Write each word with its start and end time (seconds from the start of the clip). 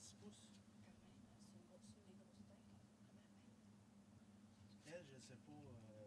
je 0.00 0.04
sais 5.20 5.38
pas. 5.46 5.62
Euh, 5.90 5.97